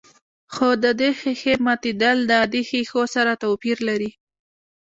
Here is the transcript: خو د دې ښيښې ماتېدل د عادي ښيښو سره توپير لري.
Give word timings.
خو 0.53 0.67
د 0.83 0.85
دې 0.99 1.09
ښيښې 1.19 1.53
ماتېدل 1.65 2.17
د 2.25 2.31
عادي 2.41 2.61
ښيښو 2.69 3.03
سره 3.15 3.31
توپير 3.43 3.77
لري. 3.89 4.11